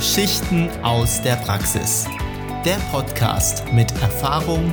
Geschichten 0.00 0.70
aus 0.82 1.20
der 1.20 1.36
Praxis. 1.36 2.06
Der 2.64 2.78
Podcast 2.90 3.70
mit 3.70 3.92
Erfahrung 4.00 4.72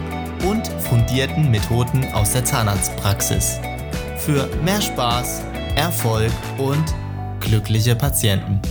und 0.49 0.65
fundierten 0.83 1.51
Methoden 1.51 2.05
aus 2.13 2.31
der 2.31 2.45
Zahnarztpraxis. 2.45 3.59
Für 4.19 4.47
mehr 4.63 4.79
Spaß, 4.79 5.43
Erfolg 5.75 6.31
und 6.57 6.85
glückliche 7.41 7.93
Patienten. 7.97 8.61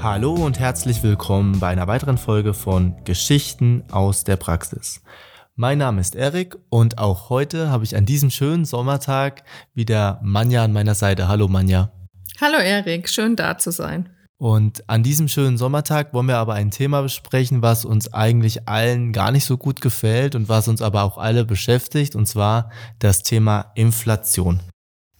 Hallo 0.00 0.34
und 0.34 0.60
herzlich 0.60 1.02
willkommen 1.02 1.58
bei 1.58 1.70
einer 1.70 1.88
weiteren 1.88 2.16
Folge 2.16 2.54
von 2.54 2.94
Geschichten 3.02 3.82
aus 3.90 4.22
der 4.22 4.36
Praxis. 4.36 5.02
Mein 5.56 5.78
Name 5.78 6.00
ist 6.00 6.14
Erik 6.14 6.58
und 6.68 6.98
auch 6.98 7.28
heute 7.28 7.70
habe 7.70 7.82
ich 7.82 7.96
an 7.96 8.06
diesem 8.06 8.30
schönen 8.30 8.66
Sommertag 8.66 9.42
wieder 9.74 10.20
Manja 10.22 10.62
an 10.62 10.72
meiner 10.72 10.94
Seite. 10.94 11.26
Hallo 11.26 11.48
Manja. 11.48 11.90
Hallo 12.40 12.58
Erik, 12.58 13.08
schön 13.08 13.34
da 13.34 13.58
zu 13.58 13.72
sein. 13.72 14.08
Und 14.42 14.82
an 14.88 15.04
diesem 15.04 15.28
schönen 15.28 15.56
Sommertag 15.56 16.12
wollen 16.12 16.26
wir 16.26 16.38
aber 16.38 16.54
ein 16.54 16.72
Thema 16.72 17.02
besprechen, 17.02 17.62
was 17.62 17.84
uns 17.84 18.12
eigentlich 18.12 18.68
allen 18.68 19.12
gar 19.12 19.30
nicht 19.30 19.44
so 19.44 19.56
gut 19.56 19.80
gefällt 19.80 20.34
und 20.34 20.48
was 20.48 20.66
uns 20.66 20.82
aber 20.82 21.04
auch 21.04 21.16
alle 21.16 21.44
beschäftigt, 21.44 22.16
und 22.16 22.26
zwar 22.26 22.70
das 22.98 23.22
Thema 23.22 23.70
Inflation. 23.76 24.58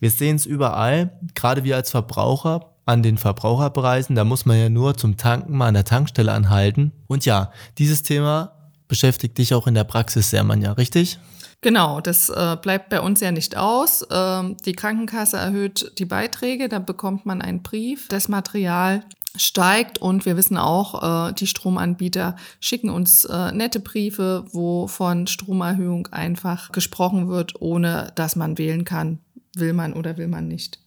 Wir 0.00 0.10
sehen 0.10 0.34
es 0.34 0.44
überall, 0.44 1.20
gerade 1.36 1.62
wir 1.62 1.76
als 1.76 1.92
Verbraucher 1.92 2.74
an 2.84 3.04
den 3.04 3.16
Verbraucherpreisen, 3.16 4.16
da 4.16 4.24
muss 4.24 4.44
man 4.44 4.58
ja 4.58 4.68
nur 4.68 4.96
zum 4.96 5.16
Tanken 5.16 5.56
mal 5.56 5.68
an 5.68 5.74
der 5.74 5.84
Tankstelle 5.84 6.32
anhalten. 6.32 6.90
Und 7.06 7.24
ja, 7.24 7.52
dieses 7.78 8.02
Thema 8.02 8.72
beschäftigt 8.88 9.38
dich 9.38 9.54
auch 9.54 9.68
in 9.68 9.74
der 9.74 9.84
Praxis 9.84 10.30
sehr, 10.30 10.42
Manja, 10.42 10.72
richtig? 10.72 11.20
Genau, 11.62 12.00
das 12.00 12.28
äh, 12.28 12.56
bleibt 12.60 12.88
bei 12.88 13.00
uns 13.00 13.20
ja 13.20 13.30
nicht 13.30 13.56
aus. 13.56 14.04
Ähm, 14.10 14.56
die 14.66 14.72
Krankenkasse 14.72 15.36
erhöht 15.36 15.92
die 15.98 16.04
Beiträge, 16.04 16.68
da 16.68 16.80
bekommt 16.80 17.24
man 17.24 17.40
einen 17.40 17.62
Brief. 17.62 18.08
Das 18.08 18.28
Material 18.28 19.04
steigt 19.36 19.98
und 19.98 20.26
wir 20.26 20.36
wissen 20.36 20.56
auch, 20.56 21.28
äh, 21.28 21.32
die 21.32 21.46
Stromanbieter 21.46 22.34
schicken 22.58 22.90
uns 22.90 23.24
äh, 23.26 23.52
nette 23.52 23.78
Briefe, 23.78 24.44
wo 24.50 24.88
von 24.88 25.28
Stromerhöhung 25.28 26.08
einfach 26.08 26.72
gesprochen 26.72 27.28
wird, 27.28 27.60
ohne 27.60 28.10
dass 28.16 28.34
man 28.34 28.58
wählen 28.58 28.84
kann, 28.84 29.20
will 29.54 29.72
man 29.72 29.92
oder 29.92 30.16
will 30.16 30.28
man 30.28 30.48
nicht. 30.48 30.81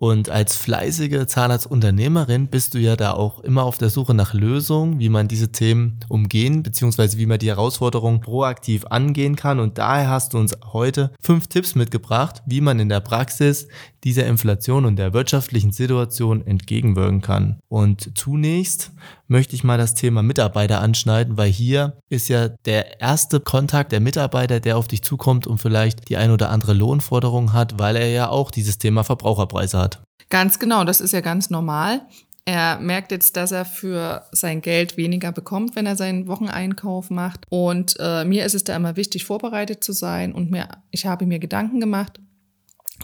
Und 0.00 0.30
als 0.30 0.54
fleißige 0.54 1.26
Zahnarztunternehmerin 1.26 2.46
bist 2.46 2.74
du 2.74 2.78
ja 2.78 2.94
da 2.94 3.14
auch 3.14 3.40
immer 3.40 3.64
auf 3.64 3.78
der 3.78 3.90
Suche 3.90 4.14
nach 4.14 4.32
Lösungen, 4.32 5.00
wie 5.00 5.08
man 5.08 5.26
diese 5.26 5.50
Themen 5.50 5.98
umgehen, 6.08 6.62
beziehungsweise 6.62 7.18
wie 7.18 7.26
man 7.26 7.40
die 7.40 7.48
Herausforderungen 7.48 8.20
proaktiv 8.20 8.86
angehen 8.86 9.34
kann. 9.34 9.58
Und 9.58 9.78
daher 9.78 10.08
hast 10.08 10.34
du 10.34 10.38
uns 10.38 10.56
heute 10.72 11.10
fünf 11.20 11.48
Tipps 11.48 11.74
mitgebracht, 11.74 12.44
wie 12.46 12.60
man 12.60 12.78
in 12.78 12.88
der 12.88 13.00
Praxis 13.00 13.66
dieser 14.04 14.26
Inflation 14.26 14.84
und 14.84 14.96
der 14.96 15.12
wirtschaftlichen 15.12 15.72
Situation 15.72 16.46
entgegenwirken 16.46 17.20
kann. 17.20 17.58
Und 17.68 18.16
zunächst 18.16 18.92
möchte 19.26 19.54
ich 19.54 19.64
mal 19.64 19.78
das 19.78 19.94
Thema 19.94 20.22
Mitarbeiter 20.22 20.80
anschneiden, 20.80 21.36
weil 21.36 21.50
hier 21.50 21.98
ist 22.08 22.28
ja 22.28 22.48
der 22.48 23.00
erste 23.00 23.40
Kontakt 23.40 23.92
der 23.92 24.00
Mitarbeiter, 24.00 24.60
der 24.60 24.76
auf 24.76 24.88
dich 24.88 25.02
zukommt 25.02 25.46
und 25.46 25.58
vielleicht 25.58 26.08
die 26.08 26.16
ein 26.16 26.30
oder 26.30 26.50
andere 26.50 26.74
Lohnforderung 26.74 27.52
hat, 27.52 27.78
weil 27.78 27.96
er 27.96 28.08
ja 28.08 28.28
auch 28.28 28.50
dieses 28.50 28.78
Thema 28.78 29.04
Verbraucherpreise 29.04 29.78
hat. 29.78 30.02
Ganz 30.30 30.58
genau, 30.58 30.84
das 30.84 31.00
ist 31.00 31.12
ja 31.12 31.20
ganz 31.20 31.50
normal. 31.50 32.02
Er 32.44 32.78
merkt 32.78 33.12
jetzt, 33.12 33.36
dass 33.36 33.52
er 33.52 33.66
für 33.66 34.24
sein 34.32 34.62
Geld 34.62 34.96
weniger 34.96 35.32
bekommt, 35.32 35.76
wenn 35.76 35.84
er 35.84 35.96
seinen 35.96 36.28
Wocheneinkauf 36.28 37.10
macht. 37.10 37.44
Und 37.50 37.96
äh, 37.98 38.24
mir 38.24 38.46
ist 38.46 38.54
es 38.54 38.64
da 38.64 38.74
immer 38.74 38.96
wichtig, 38.96 39.26
vorbereitet 39.26 39.84
zu 39.84 39.92
sein. 39.92 40.32
Und 40.32 40.50
mir, 40.50 40.66
ich 40.90 41.04
habe 41.04 41.26
mir 41.26 41.40
Gedanken 41.40 41.78
gemacht, 41.78 42.18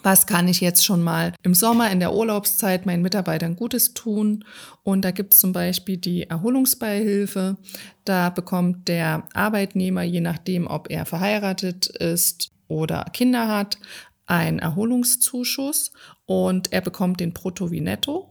was 0.02 0.26
kann 0.26 0.48
ich 0.48 0.60
jetzt 0.60 0.84
schon 0.84 1.02
mal 1.02 1.32
im 1.42 1.54
Sommer 1.54 1.90
in 1.90 2.00
der 2.00 2.14
Urlaubszeit 2.14 2.84
meinen 2.86 3.02
Mitarbeitern 3.02 3.56
Gutes 3.56 3.94
tun? 3.94 4.44
Und 4.82 5.02
da 5.02 5.10
gibt 5.10 5.34
es 5.34 5.40
zum 5.40 5.52
Beispiel 5.52 5.96
die 5.96 6.24
Erholungsbeihilfe. 6.24 7.56
Da 8.04 8.30
bekommt 8.30 8.88
der 8.88 9.24
Arbeitnehmer, 9.32 10.02
je 10.02 10.20
nachdem, 10.20 10.66
ob 10.66 10.90
er 10.90 11.06
verheiratet 11.06 11.86
ist 11.86 12.50
oder 12.68 13.04
Kinder 13.12 13.48
hat, 13.48 13.78
einen 14.26 14.58
Erholungszuschuss 14.58 15.92
und 16.26 16.72
er 16.72 16.80
bekommt 16.80 17.20
den 17.20 17.32
Brutto 17.32 17.70
wie 17.70 17.80
Netto. 17.80 18.28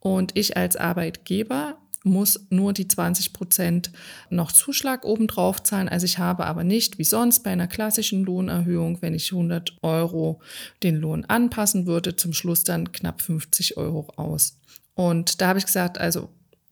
Und 0.00 0.36
ich 0.36 0.56
als 0.56 0.76
Arbeitgeber 0.76 1.78
muss 2.06 2.46
nur 2.50 2.72
die 2.72 2.88
20 2.88 3.32
Prozent 3.32 3.90
noch 4.30 4.52
Zuschlag 4.52 5.04
obendrauf 5.04 5.62
zahlen. 5.62 5.88
Also 5.88 6.06
ich 6.06 6.18
habe 6.18 6.46
aber 6.46 6.64
nicht 6.64 6.98
wie 6.98 7.04
sonst 7.04 7.40
bei 7.40 7.50
einer 7.50 7.66
klassischen 7.66 8.24
Lohnerhöhung, 8.24 9.02
wenn 9.02 9.14
ich 9.14 9.32
100 9.32 9.76
Euro 9.82 10.40
den 10.82 10.96
Lohn 10.96 11.24
anpassen 11.26 11.86
würde, 11.86 12.16
zum 12.16 12.32
Schluss 12.32 12.64
dann 12.64 12.92
knapp 12.92 13.20
50 13.20 13.76
Euro 13.76 14.08
aus. 14.16 14.58
Und 14.94 15.40
da 15.40 15.48
habe 15.48 15.58
ich 15.58 15.66
gesagt, 15.66 15.98
also 15.98 16.30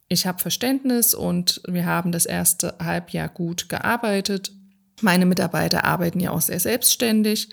ich 0.09 0.27
habe 0.27 0.39
Verständnis 0.39 1.15
und 1.15 1.61
wir 1.66 1.84
haben 1.84 2.12
das 2.12 2.27
erste 2.27 2.77
Halbjahr 2.81 3.28
gut 3.28 3.69
gearbeitet. 3.69 4.53
Meine 5.01 5.27
Mitarbeiter 5.27 5.84
arbeiten 5.84 6.21
ja 6.21 6.31
auch 6.31 6.41
sehr 6.41 6.61
selbstständig 6.61 7.49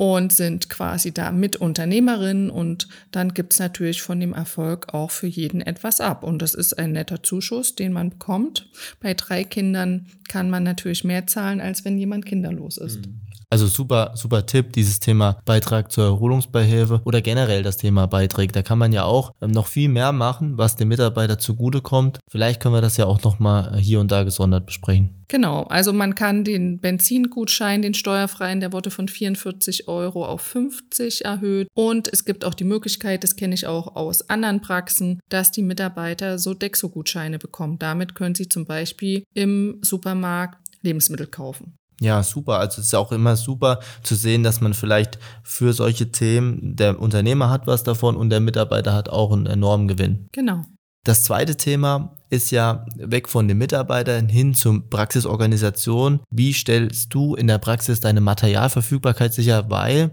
und 0.00 0.32
sind 0.32 0.70
quasi 0.70 1.12
da 1.12 1.30
Mitunternehmerinnen 1.30 2.48
und 2.48 2.88
dann 3.10 3.34
gibt's 3.34 3.58
natürlich 3.58 4.00
von 4.00 4.18
dem 4.18 4.32
Erfolg 4.32 4.94
auch 4.94 5.10
für 5.10 5.26
jeden 5.26 5.60
etwas 5.60 6.00
ab. 6.00 6.24
Und 6.24 6.40
das 6.40 6.54
ist 6.54 6.78
ein 6.78 6.92
netter 6.92 7.22
Zuschuss, 7.22 7.74
den 7.74 7.92
man 7.92 8.08
bekommt. 8.08 8.70
Bei 9.00 9.12
drei 9.12 9.44
Kindern 9.44 10.06
kann 10.26 10.48
man 10.48 10.62
natürlich 10.62 11.04
mehr 11.04 11.26
zahlen, 11.26 11.60
als 11.60 11.84
wenn 11.84 11.98
jemand 11.98 12.24
kinderlos 12.24 12.78
ist. 12.78 13.06
Mhm. 13.06 13.20
Also 13.52 13.66
super, 13.66 14.12
super 14.14 14.46
Tipp, 14.46 14.72
dieses 14.74 15.00
Thema 15.00 15.40
Beitrag 15.44 15.90
zur 15.90 16.04
Erholungsbeihilfe 16.04 17.00
oder 17.04 17.20
generell 17.20 17.64
das 17.64 17.78
Thema 17.78 18.06
Beiträge. 18.06 18.52
Da 18.52 18.62
kann 18.62 18.78
man 18.78 18.92
ja 18.92 19.02
auch 19.02 19.32
ähm, 19.40 19.50
noch 19.50 19.66
viel 19.66 19.88
mehr 19.88 20.12
machen, 20.12 20.56
was 20.56 20.76
dem 20.76 20.86
Mitarbeiter 20.86 21.36
zugutekommt. 21.36 22.20
Vielleicht 22.30 22.62
können 22.62 22.76
wir 22.76 22.80
das 22.80 22.96
ja 22.96 23.06
auch 23.06 23.24
nochmal 23.24 23.76
hier 23.76 23.98
und 23.98 24.12
da 24.12 24.22
gesondert 24.22 24.66
besprechen. 24.66 25.24
Genau, 25.26 25.64
also 25.64 25.92
man 25.92 26.14
kann 26.14 26.44
den 26.44 26.78
Benzingutschein, 26.78 27.82
den 27.82 27.94
steuerfreien, 27.94 28.60
der 28.60 28.72
wurde 28.72 28.92
von 28.92 29.08
44 29.08 29.88
Euro 29.88 30.24
auf 30.24 30.42
50 30.42 31.24
erhöht. 31.24 31.66
Und 31.74 32.12
es 32.12 32.24
gibt 32.24 32.44
auch 32.44 32.54
die 32.54 32.64
Möglichkeit, 32.64 33.24
das 33.24 33.34
kenne 33.34 33.54
ich 33.54 33.66
auch 33.66 33.96
aus 33.96 34.30
anderen 34.30 34.60
Praxen, 34.60 35.18
dass 35.28 35.50
die 35.50 35.62
Mitarbeiter 35.62 36.38
so 36.38 36.54
Dexo-Gutscheine 36.54 37.40
bekommen. 37.40 37.80
Damit 37.80 38.14
können 38.14 38.36
sie 38.36 38.48
zum 38.48 38.64
Beispiel 38.64 39.24
im 39.34 39.78
Supermarkt 39.82 40.58
Lebensmittel 40.82 41.26
kaufen. 41.26 41.74
Ja, 42.00 42.22
super. 42.22 42.58
Also 42.58 42.80
es 42.80 42.88
ist 42.88 42.94
auch 42.94 43.12
immer 43.12 43.36
super 43.36 43.80
zu 44.02 44.14
sehen, 44.14 44.42
dass 44.42 44.60
man 44.60 44.72
vielleicht 44.72 45.18
für 45.42 45.74
solche 45.74 46.10
Themen, 46.10 46.74
der 46.74 46.98
Unternehmer 46.98 47.50
hat 47.50 47.66
was 47.66 47.84
davon 47.84 48.16
und 48.16 48.30
der 48.30 48.40
Mitarbeiter 48.40 48.94
hat 48.94 49.10
auch 49.10 49.32
einen 49.32 49.46
enormen 49.46 49.86
Gewinn. 49.86 50.26
Genau. 50.32 50.64
Das 51.04 51.22
zweite 51.22 51.56
Thema 51.56 52.12
ist 52.28 52.50
ja 52.50 52.84
weg 52.96 53.28
von 53.28 53.48
den 53.48 53.56
Mitarbeitern 53.56 54.28
hin 54.28 54.54
zur 54.54 54.88
Praxisorganisation. 54.88 56.20
Wie 56.30 56.52
stellst 56.52 57.14
du 57.14 57.34
in 57.34 57.46
der 57.46 57.58
Praxis 57.58 58.00
deine 58.00 58.20
Materialverfügbarkeit 58.20 59.32
sicher, 59.32 59.70
weil 59.70 60.10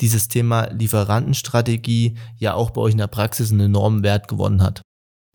dieses 0.00 0.28
Thema 0.28 0.68
Lieferantenstrategie 0.72 2.16
ja 2.36 2.54
auch 2.54 2.70
bei 2.70 2.80
euch 2.80 2.92
in 2.92 2.98
der 2.98 3.08
Praxis 3.08 3.50
einen 3.50 3.60
enormen 3.60 4.04
Wert 4.04 4.28
gewonnen 4.28 4.62
hat? 4.62 4.82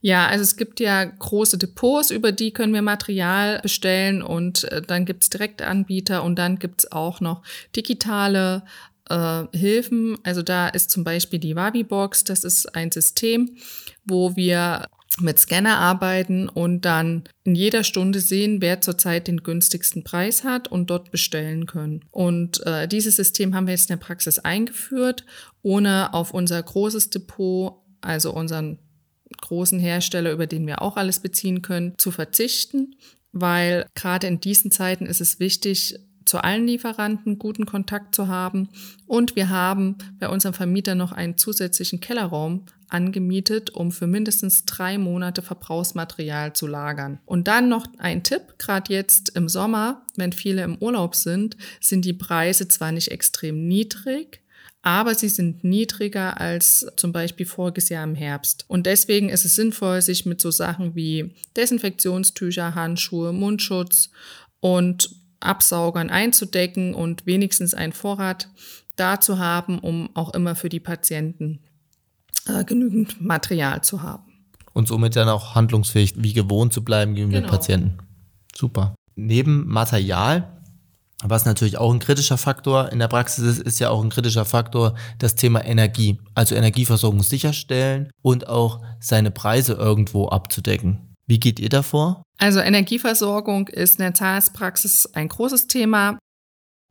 Ja, 0.06 0.28
also 0.28 0.44
es 0.44 0.58
gibt 0.58 0.82
ja 0.82 1.06
große 1.06 1.58
Depots, 1.58 2.12
über 2.12 2.34
die 2.34 2.52
können 2.52 2.74
wir 2.74 2.82
Material 2.82 3.62
bestellen 3.62 4.22
und 4.22 4.66
äh, 4.66 4.82
dann 4.82 5.06
gibt's 5.06 5.30
direkte 5.30 5.66
Anbieter 5.66 6.24
und 6.24 6.36
dann 6.36 6.60
gibt's 6.60 6.92
auch 6.92 7.22
noch 7.22 7.42
digitale 7.74 8.64
äh, 9.10 9.44
Hilfen. 9.54 10.18
Also 10.24 10.42
da 10.42 10.68
ist 10.68 10.92
zum 10.92 11.06
Beispiel 11.06 11.40
die 11.40 11.56
Wabi-Box, 11.56 12.26
das 12.26 12.44
ist 12.44 12.76
ein 12.76 12.92
System, 12.92 13.56
wo 14.04 14.36
wir 14.36 14.90
mit 15.22 15.40
Scanner 15.40 15.78
arbeiten 15.78 16.50
und 16.50 16.82
dann 16.82 17.24
in 17.46 17.56
jeder 17.56 17.86
Stunde 17.86 18.20
sehen, 18.20 18.62
wer 18.62 18.82
zurzeit 18.82 19.30
den 19.30 19.42
günstigsten 19.42 20.04
Preis 20.04 20.44
hat 20.44 20.68
und 20.68 20.90
dort 20.90 21.12
bestellen 21.12 21.66
können. 21.66 22.04
Und 22.12 22.66
äh, 22.66 22.90
dieses 22.90 23.16
System 23.16 23.56
haben 23.56 23.68
wir 23.68 23.74
jetzt 23.74 23.90
in 23.90 23.98
der 23.98 24.06
Praxis 24.06 24.38
eingeführt, 24.40 25.24
ohne 25.62 26.14
auf 26.14 26.34
unser 26.34 26.62
großes 26.62 27.10
Depot, 27.10 27.76
also 28.02 28.34
unseren 28.34 28.80
großen 29.42 29.80
Hersteller, 29.80 30.32
über 30.32 30.48
den 30.48 30.68
wir 30.68 30.82
auch 30.82 30.98
alles 30.98 31.20
beziehen 31.20 31.62
können, 31.62 31.98
zu 31.98 32.12
verzichten, 32.12 32.96
weil 33.32 33.86
gerade 33.96 34.28
in 34.28 34.40
diesen 34.40 34.72
Zeiten 34.72 35.06
ist 35.06 35.22
es 35.22 35.40
wichtig, 35.40 36.00
zu 36.26 36.44
allen 36.44 36.68
Lieferanten 36.68 37.38
guten 37.38 37.66
Kontakt 37.66 38.16
zu 38.16 38.28
haben. 38.28 38.70
Und 39.06 39.36
wir 39.36 39.50
haben 39.50 39.98
bei 40.20 40.30
unserem 40.30 40.54
Vermieter 40.54 40.96
noch 40.96 41.12
einen 41.12 41.38
zusätzlichen 41.38 42.00
Kellerraum 42.00 42.66
angemietet, 42.88 43.72
um 43.72 43.92
für 43.92 44.08
mindestens 44.08 44.66
drei 44.66 44.98
Monate 44.98 45.42
Verbrauchsmaterial 45.42 46.54
zu 46.54 46.68
lagern. 46.68 47.20
Und 47.26 47.48
dann 47.48 47.68
noch 47.68 47.88
ein 47.98 48.24
Tipp, 48.24 48.56
gerade 48.60 48.94
jetzt 48.94 49.36
im 49.36 49.50
Sommer, 49.50 50.06
wenn 50.16 50.32
viele 50.32 50.64
im 50.64 50.78
Urlaub 50.78 51.16
sind, 51.16 51.58
sind 51.82 52.06
die 52.06 52.14
Preise 52.14 52.68
zwar 52.68 52.92
nicht 52.92 53.10
extrem 53.10 53.68
niedrig, 53.68 54.43
aber 54.84 55.16
sie 55.16 55.30
sind 55.30 55.64
niedriger 55.64 56.40
als 56.40 56.86
zum 56.98 57.14
Beispiel 57.14 57.46
voriges 57.46 57.88
Jahr 57.90 58.04
im 58.04 58.16
Herbst. 58.16 58.66
Und 58.68 58.86
deswegen 58.86 59.30
ist 59.30 59.46
es 59.46 59.56
sinnvoll, 59.56 60.02
sich 60.02 60.26
mit 60.26 60.42
so 60.42 60.52
Sachen 60.52 60.94
wie 60.94 61.34
Desinfektionstücher, 61.56 62.76
Handschuhe, 62.76 63.32
Mundschutz 63.32 64.10
und 64.60 65.10
Absaugern 65.40 66.10
einzudecken 66.10 66.94
und 66.94 67.26
wenigstens 67.26 67.74
einen 67.74 67.94
Vorrat 67.94 68.50
da 68.98 69.20
zu 69.20 69.40
haben, 69.40 69.80
um 69.80 70.10
auch 70.16 70.34
immer 70.34 70.56
für 70.56 70.70
die 70.70 70.82
Patienten 70.82 71.60
äh, 72.46 72.66
genügend 72.66 73.22
Material 73.22 73.82
zu 73.84 74.02
haben. 74.02 74.32
und 74.74 74.88
somit 74.88 75.16
dann 75.16 75.30
auch 75.30 75.56
handlungsfähig 75.56 76.16
wie 76.18 76.34
gewohnt 76.34 76.74
zu 76.74 76.84
bleiben 76.84 77.16
gegenüber 77.16 77.42
genau. 77.42 77.52
Patienten. 77.52 77.98
Super. 78.56 78.96
Neben 79.16 79.68
Material 79.68 80.63
was 81.24 81.46
natürlich 81.46 81.78
auch 81.78 81.94
ein 81.94 82.00
kritischer 82.00 82.38
Faktor 82.38 82.92
in 82.92 83.00
der 83.00 83.08
Praxis 83.08 83.44
ist, 83.44 83.60
ist 83.60 83.80
ja 83.80 83.90
auch 83.90 84.04
ein 84.04 84.10
kritischer 84.10 84.46
Faktor 84.46 84.96
das 85.20 85.36
Thema 85.36 85.64
Energie. 85.64 86.20
Also 86.36 86.56
Energieversorgung 86.56 87.24
sicherstellen 87.24 88.12
und 88.22 88.50
auch 88.50 88.82
seine 89.00 89.32
Preise 89.32 89.74
irgendwo 89.74 90.28
abzudecken. 90.28 91.14
Wie 91.26 91.40
geht 91.40 91.60
ihr 91.60 91.70
davor? 91.70 92.24
Also 92.38 92.60
Energieversorgung 92.60 93.70
ist 93.70 94.00
in 94.00 94.04
der 94.04 94.14
Zahnarztpraxis 94.14 95.10
ein 95.14 95.30
großes 95.30 95.68
Thema. 95.68 96.18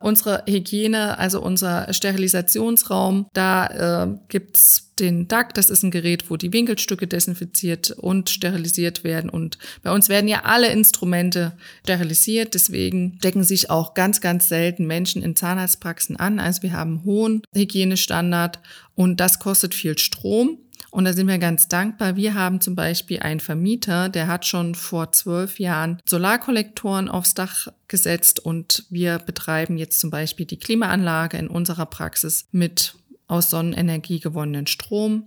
Unsere 0.03 0.43
Hygiene, 0.45 1.17
also 1.17 1.41
unser 1.41 1.93
Sterilisationsraum, 1.93 3.27
da 3.31 4.03
äh, 4.03 4.17
gibt's 4.27 4.91
den 4.99 5.29
DAC, 5.29 5.53
das 5.53 5.69
ist 5.69 5.81
ein 5.83 5.91
Gerät, 5.91 6.29
wo 6.29 6.35
die 6.35 6.51
Winkelstücke 6.51 7.07
desinfiziert 7.07 7.91
und 7.91 8.29
sterilisiert 8.29 9.05
werden. 9.05 9.29
Und 9.29 9.57
bei 9.81 9.91
uns 9.91 10.09
werden 10.09 10.27
ja 10.27 10.41
alle 10.43 10.71
Instrumente 10.71 11.53
sterilisiert, 11.83 12.53
deswegen 12.53 13.17
decken 13.19 13.45
sich 13.45 13.69
auch 13.69 13.93
ganz, 13.93 14.19
ganz 14.19 14.49
selten 14.49 14.85
Menschen 14.85 15.23
in 15.23 15.37
Zahnarztpraxen 15.37 16.17
an. 16.17 16.37
Also 16.37 16.63
wir 16.63 16.73
haben 16.73 17.05
hohen 17.05 17.41
Hygienestandard 17.55 18.59
und 18.95 19.21
das 19.21 19.39
kostet 19.39 19.73
viel 19.73 19.97
Strom. 19.97 20.59
Und 20.93 21.05
da 21.05 21.13
sind 21.13 21.27
wir 21.27 21.39
ganz 21.39 21.67
dankbar. 21.67 22.17
Wir 22.17 22.35
haben 22.35 22.61
zum 22.61 22.75
Beispiel 22.75 23.17
einen 23.17 23.39
Vermieter, 23.39 24.09
der 24.09 24.27
hat 24.27 24.45
schon 24.45 24.75
vor 24.75 25.11
zwölf 25.11 25.59
Jahren 25.59 25.99
Solarkollektoren 26.05 27.09
aufs 27.09 27.33
Dach 27.33 27.69
gesetzt 27.87 28.39
und 28.39 28.85
wir 28.91 29.17
betreiben 29.17 29.79
jetzt 29.79 29.99
zum 29.99 30.11
Beispiel 30.11 30.45
die 30.45 30.59
Klimaanlage 30.59 31.37
in 31.37 31.47
unserer 31.47 31.87
Praxis 31.87 32.47
mit 32.51 32.93
aus 33.25 33.49
Sonnenenergie 33.49 34.19
gewonnenen 34.19 34.67
Strom. 34.67 35.25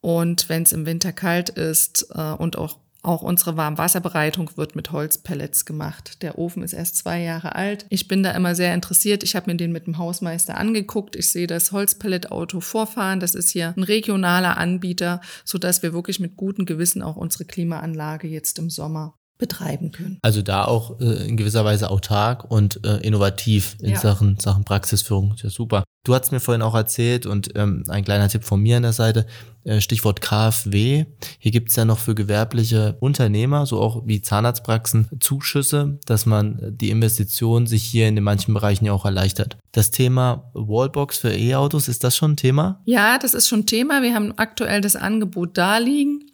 Und 0.00 0.48
wenn 0.48 0.62
es 0.62 0.72
im 0.72 0.86
Winter 0.86 1.12
kalt 1.12 1.50
ist 1.50 2.06
äh, 2.14 2.32
und 2.32 2.56
auch 2.56 2.78
auch 3.06 3.22
unsere 3.22 3.56
Warmwasserbereitung 3.56 4.50
wird 4.56 4.76
mit 4.76 4.92
Holzpellets 4.92 5.64
gemacht. 5.64 6.22
Der 6.22 6.38
Ofen 6.38 6.62
ist 6.62 6.72
erst 6.72 6.96
zwei 6.96 7.22
Jahre 7.22 7.54
alt. 7.54 7.86
Ich 7.88 8.08
bin 8.08 8.22
da 8.22 8.32
immer 8.32 8.54
sehr 8.54 8.74
interessiert. 8.74 9.22
Ich 9.22 9.36
habe 9.36 9.50
mir 9.50 9.56
den 9.56 9.72
mit 9.72 9.86
dem 9.86 9.98
Hausmeister 9.98 10.56
angeguckt. 10.56 11.16
Ich 11.16 11.30
sehe 11.30 11.46
das 11.46 11.72
Holzpelletauto 11.72 12.60
vorfahren. 12.60 13.20
Das 13.20 13.34
ist 13.34 13.50
hier 13.50 13.74
ein 13.76 13.82
regionaler 13.82 14.56
Anbieter, 14.56 15.20
sodass 15.44 15.82
wir 15.82 15.92
wirklich 15.92 16.20
mit 16.20 16.36
gutem 16.36 16.66
Gewissen 16.66 17.02
auch 17.02 17.16
unsere 17.16 17.44
Klimaanlage 17.44 18.28
jetzt 18.28 18.58
im 18.58 18.70
Sommer 18.70 19.14
betreiben 19.38 19.92
können. 19.92 20.18
Also 20.22 20.42
da 20.42 20.64
auch 20.64 20.98
äh, 21.00 21.28
in 21.28 21.36
gewisser 21.36 21.64
Weise 21.64 21.90
autark 21.90 22.50
und 22.50 22.84
äh, 22.84 22.96
innovativ 22.98 23.76
in 23.80 23.90
ja. 23.90 24.00
Sachen, 24.00 24.38
Sachen 24.38 24.64
Praxisführung. 24.64 25.34
Ja, 25.42 25.50
super. 25.50 25.84
Du 26.06 26.14
hast 26.14 26.30
mir 26.30 26.38
vorhin 26.38 26.62
auch 26.62 26.76
erzählt 26.76 27.26
und 27.26 27.50
ähm, 27.56 27.82
ein 27.88 28.04
kleiner 28.04 28.28
Tipp 28.28 28.44
von 28.44 28.60
mir 28.62 28.76
an 28.76 28.84
der 28.84 28.92
Seite, 28.92 29.26
äh, 29.64 29.80
Stichwort 29.80 30.20
KfW. 30.20 31.04
Hier 31.40 31.50
gibt 31.50 31.70
es 31.70 31.74
ja 31.74 31.84
noch 31.84 31.98
für 31.98 32.14
gewerbliche 32.14 32.96
Unternehmer, 33.00 33.66
so 33.66 33.80
auch 33.80 34.06
wie 34.06 34.22
Zahnarztpraxen, 34.22 35.08
Zuschüsse, 35.18 35.98
dass 36.06 36.24
man 36.24 36.60
die 36.76 36.90
Investition 36.90 37.66
sich 37.66 37.82
hier 37.82 38.06
in 38.06 38.14
den 38.14 38.22
manchen 38.22 38.54
Bereichen 38.54 38.84
ja 38.84 38.92
auch 38.92 39.04
erleichtert. 39.04 39.56
Das 39.72 39.90
Thema 39.90 40.48
Wallbox 40.54 41.18
für 41.18 41.32
E-Autos, 41.36 41.88
ist 41.88 42.04
das 42.04 42.16
schon 42.16 42.32
ein 42.32 42.36
Thema? 42.36 42.80
Ja, 42.84 43.18
das 43.18 43.34
ist 43.34 43.48
schon 43.48 43.60
ein 43.60 43.66
Thema. 43.66 44.00
Wir 44.00 44.14
haben 44.14 44.32
aktuell 44.38 44.82
das 44.82 44.94
Angebot 44.94 45.58
da 45.58 45.78
liegen. 45.78 46.30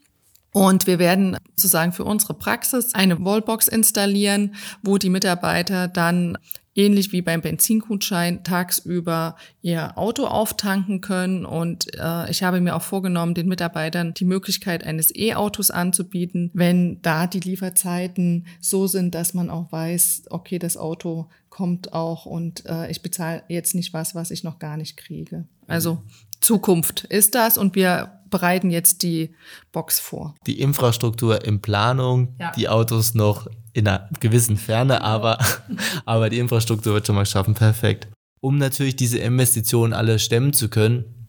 Und 0.52 0.86
wir 0.86 0.98
werden 0.98 1.38
sozusagen 1.56 1.92
für 1.92 2.04
unsere 2.04 2.34
Praxis 2.34 2.94
eine 2.94 3.24
Wallbox 3.24 3.68
installieren, 3.68 4.54
wo 4.82 4.98
die 4.98 5.08
Mitarbeiter 5.08 5.88
dann 5.88 6.36
ähnlich 6.74 7.12
wie 7.12 7.22
beim 7.22 7.42
Benzingutschein 7.42 8.44
tagsüber 8.44 9.36
ihr 9.60 9.96
Auto 9.98 10.24
auftanken 10.24 11.00
können. 11.00 11.44
Und 11.44 11.94
äh, 11.98 12.30
ich 12.30 12.42
habe 12.42 12.60
mir 12.60 12.74
auch 12.74 12.82
vorgenommen, 12.82 13.34
den 13.34 13.48
Mitarbeitern 13.48 14.14
die 14.14 14.24
Möglichkeit 14.24 14.84
eines 14.84 15.14
E-Autos 15.14 15.70
anzubieten, 15.70 16.50
wenn 16.54 17.00
da 17.02 17.26
die 17.26 17.40
Lieferzeiten 17.40 18.46
so 18.60 18.86
sind, 18.86 19.14
dass 19.14 19.34
man 19.34 19.50
auch 19.50 19.70
weiß, 19.70 20.24
okay, 20.30 20.58
das 20.58 20.76
Auto 20.76 21.28
kommt 21.50 21.92
auch 21.92 22.24
und 22.24 22.64
äh, 22.66 22.90
ich 22.90 23.02
bezahle 23.02 23.42
jetzt 23.48 23.74
nicht 23.74 23.92
was, 23.92 24.14
was 24.14 24.30
ich 24.30 24.42
noch 24.42 24.58
gar 24.58 24.76
nicht 24.76 24.96
kriege. 24.96 25.46
Also 25.66 26.02
Zukunft 26.40 27.04
ist 27.04 27.34
das 27.34 27.58
und 27.58 27.74
wir 27.74 28.21
bereiten 28.32 28.70
jetzt 28.70 29.04
die 29.04 29.36
Box 29.70 30.00
vor. 30.00 30.34
Die 30.48 30.58
Infrastruktur 30.60 31.44
in 31.44 31.62
Planung, 31.62 32.34
ja. 32.40 32.50
die 32.56 32.68
Autos 32.68 33.14
noch 33.14 33.46
in 33.72 33.86
einer 33.86 34.08
gewissen 34.18 34.56
Ferne, 34.56 35.02
aber, 35.02 35.38
aber 36.04 36.28
die 36.28 36.40
Infrastruktur 36.40 36.94
wird 36.94 37.06
schon 37.06 37.14
mal 37.14 37.26
schaffen. 37.26 37.54
Perfekt. 37.54 38.08
Um 38.40 38.58
natürlich 38.58 38.96
diese 38.96 39.18
Investitionen 39.18 39.92
alle 39.92 40.18
stemmen 40.18 40.52
zu 40.52 40.68
können, 40.68 41.22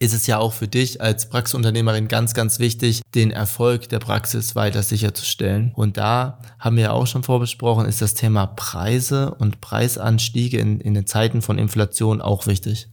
ist 0.00 0.14
es 0.14 0.26
ja 0.26 0.38
auch 0.38 0.54
für 0.54 0.66
dich 0.66 1.00
als 1.00 1.28
Praxisunternehmerin 1.28 2.08
ganz, 2.08 2.32
ganz 2.32 2.58
wichtig, 2.58 3.02
den 3.14 3.30
Erfolg 3.30 3.90
der 3.90 3.98
Praxis 3.98 4.56
weiter 4.56 4.82
sicherzustellen. 4.82 5.72
Und 5.76 5.98
da 5.98 6.40
haben 6.58 6.76
wir 6.76 6.84
ja 6.84 6.92
auch 6.92 7.06
schon 7.06 7.22
vorbesprochen, 7.22 7.84
ist 7.84 8.00
das 8.00 8.14
Thema 8.14 8.46
Preise 8.46 9.34
und 9.34 9.60
Preisanstiege 9.60 10.58
in, 10.58 10.80
in 10.80 10.94
den 10.94 11.06
Zeiten 11.06 11.42
von 11.42 11.58
Inflation 11.58 12.22
auch 12.22 12.46
wichtig. 12.46 12.88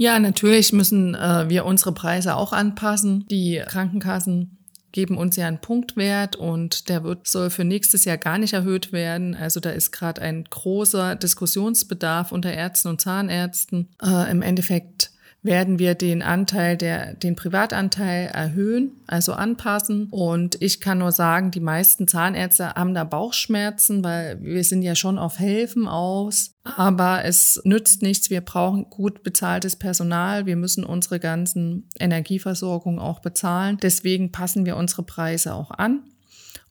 Ja, 0.00 0.18
natürlich 0.18 0.72
müssen 0.72 1.14
äh, 1.14 1.50
wir 1.50 1.66
unsere 1.66 1.92
Preise 1.92 2.34
auch 2.34 2.54
anpassen. 2.54 3.26
Die 3.30 3.62
Krankenkassen 3.66 4.56
geben 4.92 5.18
uns 5.18 5.36
ja 5.36 5.46
einen 5.46 5.60
Punktwert 5.60 6.36
und 6.36 6.88
der 6.88 7.04
wird, 7.04 7.28
soll 7.28 7.50
für 7.50 7.64
nächstes 7.64 8.06
Jahr 8.06 8.16
gar 8.16 8.38
nicht 8.38 8.54
erhöht 8.54 8.92
werden. 8.92 9.34
Also 9.34 9.60
da 9.60 9.68
ist 9.68 9.92
gerade 9.92 10.22
ein 10.22 10.44
großer 10.44 11.16
Diskussionsbedarf 11.16 12.32
unter 12.32 12.50
Ärzten 12.50 12.88
und 12.88 13.02
Zahnärzten. 13.02 13.88
Äh, 14.02 14.30
Im 14.30 14.40
Endeffekt 14.40 15.09
werden 15.42 15.78
wir 15.78 15.94
den 15.94 16.22
Anteil 16.22 16.76
der, 16.76 17.14
den 17.14 17.34
Privatanteil 17.34 18.26
erhöhen, 18.26 18.92
also 19.06 19.32
anpassen. 19.32 20.08
Und 20.10 20.60
ich 20.60 20.80
kann 20.80 20.98
nur 20.98 21.12
sagen, 21.12 21.50
die 21.50 21.60
meisten 21.60 22.06
Zahnärzte 22.06 22.74
haben 22.74 22.94
da 22.94 23.04
Bauchschmerzen, 23.04 24.04
weil 24.04 24.42
wir 24.42 24.64
sind 24.64 24.82
ja 24.82 24.94
schon 24.94 25.18
auf 25.18 25.38
Helfen 25.38 25.88
aus. 25.88 26.54
Aber 26.62 27.24
es 27.24 27.60
nützt 27.64 28.02
nichts. 28.02 28.28
Wir 28.28 28.42
brauchen 28.42 28.90
gut 28.90 29.22
bezahltes 29.22 29.76
Personal. 29.76 30.44
Wir 30.44 30.56
müssen 30.56 30.84
unsere 30.84 31.18
ganzen 31.18 31.88
Energieversorgung 31.98 32.98
auch 32.98 33.20
bezahlen. 33.20 33.78
Deswegen 33.82 34.30
passen 34.32 34.66
wir 34.66 34.76
unsere 34.76 35.02
Preise 35.02 35.54
auch 35.54 35.70
an. 35.70 36.02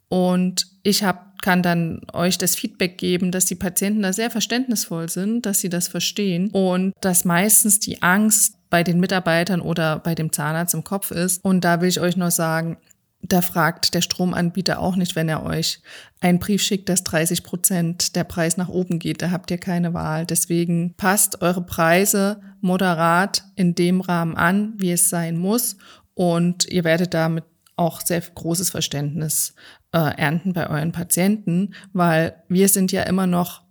Und 0.09 0.67
ich 0.83 1.03
hab, 1.03 1.41
kann 1.41 1.63
dann 1.63 2.01
euch 2.11 2.37
das 2.37 2.55
Feedback 2.55 2.97
geben, 2.97 3.31
dass 3.31 3.45
die 3.45 3.55
Patienten 3.55 4.01
da 4.01 4.11
sehr 4.11 4.29
verständnisvoll 4.29 5.07
sind, 5.09 5.45
dass 5.45 5.59
sie 5.59 5.69
das 5.69 5.87
verstehen 5.87 6.49
und 6.51 6.93
dass 6.99 7.25
meistens 7.25 7.79
die 7.79 8.01
Angst 8.01 8.55
bei 8.69 8.83
den 8.83 8.99
Mitarbeitern 8.99 9.61
oder 9.61 9.99
bei 9.99 10.15
dem 10.15 10.31
Zahnarzt 10.31 10.73
im 10.73 10.83
Kopf 10.83 11.11
ist. 11.11 11.43
Und 11.43 11.63
da 11.63 11.81
will 11.81 11.89
ich 11.89 12.01
euch 12.01 12.17
nur 12.17 12.31
sagen, 12.31 12.77
da 13.21 13.41
fragt 13.41 13.93
der 13.93 14.01
Stromanbieter 14.01 14.79
auch 14.79 14.95
nicht, 14.95 15.15
wenn 15.15 15.27
er 15.27 15.43
euch 15.43 15.81
einen 16.21 16.39
Brief 16.39 16.61
schickt, 16.61 16.87
dass 16.87 17.03
30 17.03 17.43
Prozent 17.43 18.15
der 18.15 18.23
Preis 18.23 18.55
nach 18.55 18.69
oben 18.69 18.97
geht. 18.97 19.21
Da 19.21 19.31
habt 19.31 19.51
ihr 19.51 19.57
keine 19.57 19.93
Wahl. 19.93 20.25
Deswegen 20.25 20.93
passt 20.95 21.41
eure 21.41 21.61
Preise 21.61 22.39
moderat 22.61 23.43
in 23.55 23.75
dem 23.75 24.01
Rahmen 24.01 24.37
an, 24.37 24.73
wie 24.77 24.91
es 24.91 25.09
sein 25.09 25.37
muss. 25.37 25.75
Und 26.13 26.67
ihr 26.67 26.83
werdet 26.83 27.13
damit 27.13 27.43
auch 27.79 28.01
sehr 28.01 28.21
großes 28.21 28.69
Verständnis 28.69 29.55
äh, 29.91 29.97
ernten 29.97 30.53
bei 30.53 30.69
euren 30.69 30.91
Patienten, 30.91 31.73
weil 31.93 32.35
wir 32.47 32.67
sind 32.67 32.91
ja 32.91 33.03
immer 33.03 33.27
noch 33.27 33.63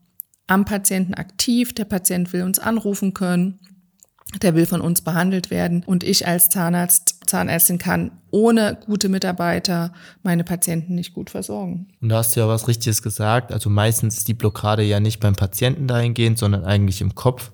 am 0.47 0.65
Patienten 0.65 1.15
aktiv. 1.15 1.75
Der 1.75 1.85
Patient 1.85 2.33
will 2.33 2.43
uns 2.43 2.59
anrufen 2.59 3.15
können 3.15 3.61
der 4.43 4.55
will 4.55 4.67
von 4.67 4.81
uns 4.81 5.01
behandelt 5.01 5.51
werden. 5.51 5.83
Und 5.85 6.05
ich 6.05 6.27
als 6.27 6.51
Zahnarzt, 6.51 7.21
Zahnärztin 7.27 7.79
kann 7.79 8.11
ohne 8.31 8.79
gute 8.85 9.09
Mitarbeiter 9.09 9.93
meine 10.23 10.45
Patienten 10.45 10.95
nicht 10.95 11.15
gut 11.15 11.31
versorgen. 11.31 11.89
Und 12.01 12.11
da 12.11 12.19
hast 12.19 12.37
du 12.37 12.41
ja 12.41 12.49
was 12.49 12.69
Richtiges 12.69 13.03
gesagt. 13.03 13.53
Also 13.53 13.71
meistens 13.71 14.19
ist 14.19 14.29
die 14.29 14.35
Blockade 14.35 14.83
ja 14.83 15.01
nicht 15.01 15.21
beim 15.21 15.35
Patienten 15.35 15.89
dahingehend, 15.89 16.39
sondern 16.39 16.65
eigentlich 16.65 17.01
im 17.01 17.15
Kopf 17.15 17.51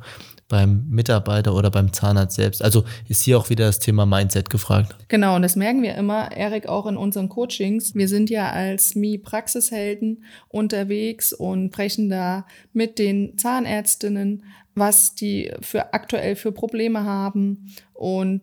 beim 0.48 0.86
Mitarbeiter 0.88 1.54
oder 1.54 1.70
beim 1.70 1.92
Zahnarzt 1.92 2.36
selbst. 2.36 2.62
Also 2.62 2.84
ist 3.08 3.22
hier 3.22 3.38
auch 3.38 3.50
wieder 3.50 3.66
das 3.66 3.78
Thema 3.78 4.06
Mindset 4.06 4.50
gefragt. 4.50 4.94
Genau, 5.08 5.36
und 5.36 5.42
das 5.42 5.56
merken 5.56 5.82
wir 5.82 5.94
immer, 5.94 6.32
Erik, 6.32 6.66
auch 6.66 6.86
in 6.86 6.96
unseren 6.96 7.28
Coachings. 7.28 7.94
Wir 7.94 8.08
sind 8.08 8.30
ja 8.30 8.50
als 8.50 8.94
Mi-Praxishelden 8.94 10.24
unterwegs 10.48 11.32
und 11.32 11.70
brechen 11.70 12.10
da 12.10 12.46
mit 12.72 12.98
den 12.98 13.38
Zahnärztinnen, 13.38 14.44
was 14.74 15.14
die 15.14 15.52
für 15.60 15.94
aktuell 15.94 16.36
für 16.36 16.52
Probleme 16.52 17.04
haben 17.04 17.74
und 17.92 18.42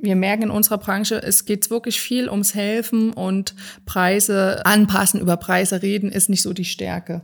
wir 0.00 0.16
merken 0.16 0.44
in 0.44 0.50
unserer 0.50 0.78
Branche, 0.78 1.20
es 1.20 1.44
geht 1.44 1.70
wirklich 1.70 2.00
viel 2.00 2.28
ums 2.28 2.54
Helfen 2.54 3.12
und 3.12 3.54
Preise 3.84 4.64
anpassen, 4.64 5.20
über 5.20 5.36
Preise 5.36 5.82
reden 5.82 6.12
ist 6.12 6.28
nicht 6.28 6.42
so 6.42 6.52
die 6.52 6.64
Stärke. 6.64 7.22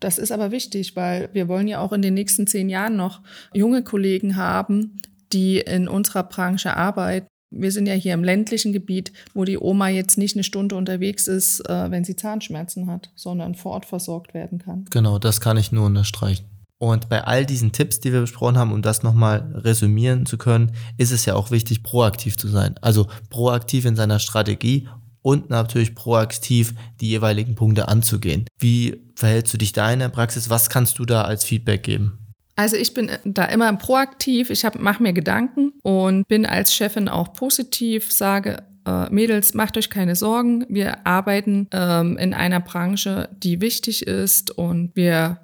Das 0.00 0.18
ist 0.18 0.32
aber 0.32 0.50
wichtig, 0.50 0.96
weil 0.96 1.28
wir 1.32 1.48
wollen 1.48 1.68
ja 1.68 1.80
auch 1.80 1.92
in 1.92 2.02
den 2.02 2.14
nächsten 2.14 2.46
zehn 2.46 2.68
Jahren 2.68 2.96
noch 2.96 3.20
junge 3.52 3.82
Kollegen 3.82 4.36
haben, 4.36 5.00
die 5.32 5.58
in 5.58 5.88
unserer 5.88 6.22
Branche 6.22 6.76
arbeiten. 6.76 7.26
Wir 7.50 7.72
sind 7.72 7.86
ja 7.86 7.94
hier 7.94 8.12
im 8.12 8.24
ländlichen 8.24 8.72
Gebiet, 8.72 9.12
wo 9.32 9.44
die 9.44 9.58
Oma 9.58 9.88
jetzt 9.88 10.18
nicht 10.18 10.36
eine 10.36 10.44
Stunde 10.44 10.76
unterwegs 10.76 11.26
ist, 11.28 11.60
äh, 11.60 11.90
wenn 11.90 12.04
sie 12.04 12.14
Zahnschmerzen 12.14 12.86
hat, 12.88 13.10
sondern 13.14 13.54
vor 13.54 13.72
Ort 13.72 13.86
versorgt 13.86 14.34
werden 14.34 14.58
kann. 14.58 14.84
Genau, 14.90 15.18
das 15.18 15.40
kann 15.40 15.56
ich 15.56 15.72
nur 15.72 15.86
unterstreichen. 15.86 16.44
Und 16.78 17.08
bei 17.08 17.24
all 17.24 17.44
diesen 17.44 17.72
Tipps, 17.72 18.00
die 18.00 18.12
wir 18.12 18.20
besprochen 18.20 18.56
haben, 18.56 18.72
um 18.72 18.82
das 18.82 19.02
nochmal 19.02 19.50
resümieren 19.54 20.26
zu 20.26 20.38
können, 20.38 20.72
ist 20.96 21.10
es 21.10 21.24
ja 21.24 21.34
auch 21.34 21.50
wichtig, 21.50 21.82
proaktiv 21.82 22.36
zu 22.36 22.48
sein. 22.48 22.76
Also 22.82 23.08
proaktiv 23.30 23.84
in 23.84 23.96
seiner 23.96 24.20
Strategie 24.20 24.88
und 25.28 25.50
natürlich 25.50 25.94
proaktiv 25.94 26.72
die 27.02 27.10
jeweiligen 27.10 27.54
Punkte 27.54 27.88
anzugehen. 27.88 28.46
Wie 28.58 29.02
verhältst 29.14 29.52
du 29.52 29.58
dich 29.58 29.74
da 29.74 29.92
in 29.92 29.98
der 29.98 30.08
Praxis? 30.08 30.48
Was 30.48 30.70
kannst 30.70 30.98
du 30.98 31.04
da 31.04 31.24
als 31.24 31.44
Feedback 31.44 31.82
geben? 31.82 32.18
Also 32.56 32.76
ich 32.76 32.94
bin 32.94 33.10
da 33.24 33.44
immer 33.44 33.70
proaktiv, 33.74 34.48
ich 34.48 34.64
mache 34.78 35.02
mir 35.02 35.12
Gedanken 35.12 35.74
und 35.82 36.26
bin 36.28 36.46
als 36.46 36.74
Chefin 36.74 37.10
auch 37.10 37.34
positiv, 37.34 38.10
sage, 38.10 38.62
äh, 38.86 39.10
Mädels, 39.10 39.52
macht 39.52 39.76
euch 39.76 39.90
keine 39.90 40.16
Sorgen, 40.16 40.64
wir 40.70 41.06
arbeiten 41.06 41.68
ähm, 41.72 42.16
in 42.16 42.32
einer 42.32 42.60
Branche, 42.60 43.28
die 43.36 43.60
wichtig 43.60 44.06
ist 44.06 44.50
und 44.50 44.96
wir, 44.96 45.40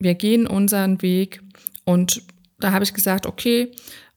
wir 0.00 0.14
gehen 0.16 0.48
unseren 0.48 1.00
Weg. 1.00 1.42
Und 1.84 2.22
da 2.58 2.72
habe 2.72 2.82
ich 2.82 2.92
gesagt, 2.92 3.26
okay, 3.26 3.70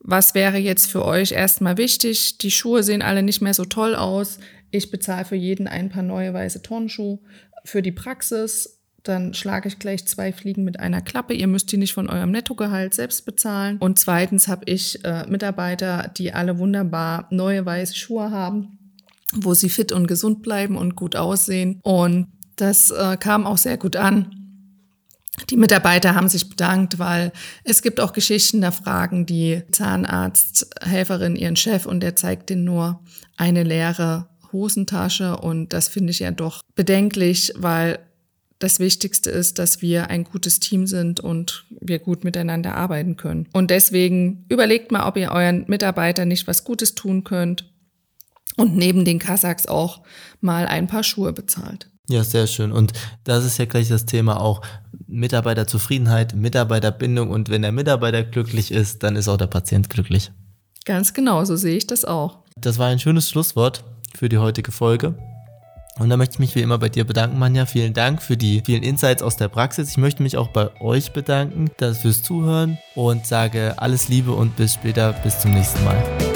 was 0.08 0.36
wäre 0.36 0.58
jetzt 0.58 0.86
für 0.86 1.04
euch 1.04 1.32
erstmal 1.32 1.78
wichtig? 1.78 2.38
Die 2.38 2.52
Schuhe 2.52 2.84
sehen 2.84 3.02
alle 3.02 3.24
nicht 3.24 3.42
mehr 3.42 3.56
so 3.56 3.66
toll 3.66 3.96
aus. 3.96 4.38
Ich 4.72 4.92
bezahle 4.92 5.26
für 5.26 5.36
jeden 5.36 5.68
ein 5.68 5.90
paar 5.90 6.04
neue 6.04 6.34
weiße 6.34 6.62
Turnschuhe. 6.62 7.20
Für 7.64 7.82
die 7.82 7.92
Praxis 7.92 8.76
dann 9.08 9.34
schlage 9.34 9.68
ich 9.68 9.80
gleich 9.80 10.06
zwei 10.08 10.34
Fliegen 10.34 10.64
mit 10.64 10.80
einer 10.80 11.02
Klappe. 11.02 11.34
Ihr 11.34 11.48
müsst 11.48 11.72
die 11.72 11.78
nicht 11.78 11.94
von 11.94 12.10
eurem 12.10 12.32
Nettogehalt 12.32 12.94
selbst 12.94 13.26
bezahlen. 13.26 13.78
Und 13.78 14.00
zweitens 14.00 14.48
habe 14.48 14.64
ich 14.66 15.04
äh, 15.06 15.26
Mitarbeiter, 15.28 16.12
die 16.18 16.34
alle 16.34 16.58
wunderbar 16.58 17.28
neue 17.30 17.66
weiße 17.66 17.96
Schuhe 17.96 18.32
haben, 18.32 18.80
wo 19.34 19.54
sie 19.54 19.70
fit 19.70 19.92
und 19.92 20.08
gesund 20.08 20.42
bleiben 20.42 20.78
und 20.78 20.96
gut 20.96 21.16
aussehen. 21.16 21.80
Und 21.84 22.28
das 22.56 22.90
äh, 22.92 23.18
kam 23.18 23.46
auch 23.46 23.58
sehr 23.58 23.78
gut 23.78 23.96
an. 23.96 24.32
Die 25.50 25.58
Mitarbeiter 25.58 26.16
haben 26.16 26.30
sich 26.30 26.50
bedankt, 26.50 26.98
weil 26.98 27.34
es 27.66 27.82
gibt 27.82 28.00
auch 28.00 28.14
Geschichten, 28.14 28.62
da 28.62 28.72
fragen 28.72 29.26
die 29.26 29.64
Zahnarzthelferin 29.72 31.36
ihren 31.36 31.58
Chef 31.58 31.86
und 31.86 32.00
der 32.00 32.16
zeigt 32.16 32.50
ihnen 32.52 32.64
nur 32.64 33.02
eine 33.36 33.64
leere 33.64 34.30
Hosentasche 34.56 35.38
und 35.38 35.74
das 35.74 35.88
finde 35.88 36.12
ich 36.12 36.20
ja 36.20 36.32
doch 36.32 36.62
bedenklich, 36.76 37.54
weil 37.58 38.00
das 38.60 38.80
Wichtigste 38.80 39.30
ist, 39.30 39.60
dass 39.60 39.82
wir 39.82 40.10
ein 40.10 40.24
gutes 40.24 40.60
Team 40.60 40.88
sind 40.88 41.20
und 41.20 41.66
wir 41.82 42.00
gut 42.00 42.24
miteinander 42.24 42.76
arbeiten 42.76 43.18
können. 43.18 43.48
Und 43.52 43.70
deswegen 43.70 44.46
überlegt 44.50 44.92
mal, 44.92 45.08
ob 45.08 45.18
ihr 45.18 45.32
euren 45.32 45.66
Mitarbeitern 45.68 46.30
nicht 46.30 46.48
was 46.48 46.64
Gutes 46.64 46.96
tun 46.96 47.24
könnt 47.24 47.70
und 48.56 48.76
neben 48.76 49.04
den 49.04 49.20
Kasachs 49.20 49.68
auch 49.68 50.02
mal 50.40 50.68
ein 50.68 50.88
paar 50.88 51.04
Schuhe 51.04 51.34
bezahlt. 51.34 51.90
Ja, 52.08 52.24
sehr 52.24 52.48
schön. 52.48 52.72
Und 52.72 52.94
das 53.24 53.46
ist 53.46 53.58
ja 53.58 53.66
gleich 53.66 53.90
das 53.90 54.06
Thema 54.06 54.40
auch 54.40 54.62
Mitarbeiterzufriedenheit, 55.08 56.36
Mitarbeiterbindung. 56.36 57.32
Und 57.32 57.50
wenn 57.50 57.64
der 57.64 57.72
Mitarbeiter 57.72 58.24
glücklich 58.24 58.72
ist, 58.72 59.04
dann 59.04 59.16
ist 59.16 59.28
auch 59.28 59.38
der 59.38 59.48
Patient 59.48 59.90
glücklich. 59.90 60.32
Ganz 60.86 61.14
genau, 61.14 61.44
so 61.46 61.56
sehe 61.56 61.76
ich 61.76 61.88
das 61.88 62.06
auch. 62.06 62.40
Das 62.58 62.78
war 62.78 62.88
ein 62.88 63.00
schönes 63.00 63.30
Schlusswort 63.30 63.84
für 64.18 64.30
die 64.30 64.38
heutige 64.38 64.72
Folge. 64.72 65.16
Und 65.98 66.10
da 66.10 66.18
möchte 66.18 66.34
ich 66.34 66.40
mich 66.40 66.56
wie 66.56 66.62
immer 66.62 66.78
bei 66.78 66.90
dir 66.90 67.06
bedanken, 67.06 67.40
Manja. 67.40 67.66
Vielen 67.66 67.94
Dank 67.94 68.22
für 68.22 68.36
die 68.36 68.62
vielen 68.66 68.84
Insights 68.84 69.24
aus 69.24 69.38
der 69.38 69.48
Praxis. 69.48 69.92
Ich 69.92 69.98
möchte 69.98 70.24
mich 70.24 70.36
auch 70.36 70.50
bei 70.50 70.70
euch 70.82 71.14
bedanken 71.14 71.72
fürs 71.78 72.22
Zuhören 72.22 72.78
und 72.96 73.26
sage 73.26 73.76
alles 73.78 74.10
Liebe 74.10 74.34
und 74.34 74.58
bis 74.58 74.74
später, 74.74 75.14
bis 75.14 75.40
zum 75.40 75.54
nächsten 75.54 75.84
Mal. 75.86 76.35